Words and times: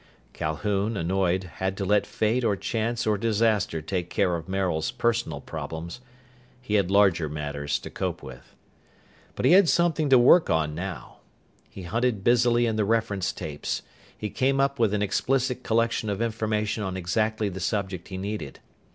Calhoun, 0.33 0.97
annoyed, 0.97 1.43
had 1.43 1.77
to 1.77 1.85
let 1.85 2.07
fate 2.07 2.43
or 2.43 2.55
chance 2.55 3.05
or 3.05 3.19
disaster 3.19 3.83
take 3.83 4.09
care 4.09 4.35
of 4.35 4.49
Maril's 4.49 4.89
personal 4.89 5.39
problems. 5.39 6.01
He 6.59 6.73
had 6.73 6.89
larger 6.89 7.29
matters 7.29 7.77
to 7.77 7.91
cope 7.91 8.23
with. 8.23 8.55
But 9.35 9.45
he 9.45 9.51
had 9.51 9.69
something 9.69 10.09
to 10.09 10.17
work 10.17 10.49
on, 10.49 10.73
now. 10.73 11.17
He 11.69 11.83
hunted 11.83 12.23
busily 12.23 12.65
in 12.65 12.77
the 12.77 12.83
reference 12.85 13.31
tapes. 13.31 13.83
He 14.17 14.31
came 14.31 14.59
up 14.59 14.79
with 14.79 14.95
an 14.95 15.03
explicit 15.03 15.61
collection 15.61 16.09
of 16.09 16.19
information 16.19 16.81
on 16.81 16.97
exactly 16.97 17.47
the 17.47 17.59
subject 17.59 18.07
he 18.07 18.17
needed. 18.17 18.59